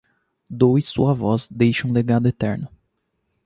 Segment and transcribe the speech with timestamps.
[0.49, 2.67] Doe sua voz, deixe um legado eterno